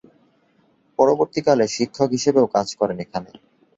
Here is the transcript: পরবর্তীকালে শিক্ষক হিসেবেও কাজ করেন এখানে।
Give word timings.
পরবর্তীকালে 0.99 1.65
শিক্ষক 1.75 2.09
হিসেবেও 2.17 2.45
কাজ 2.55 2.67
করেন 2.79 2.97
এখানে। 3.05 3.31